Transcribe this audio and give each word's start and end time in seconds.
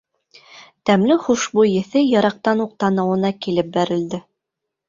Тәмле 0.89 1.17
хушбуй 1.25 1.69
еҫе 1.73 2.03
йыраҡтан 2.05 2.65
уҡ 2.65 2.73
танауына 2.85 3.33
килеп 3.47 3.71
бәрелде. 3.77 4.23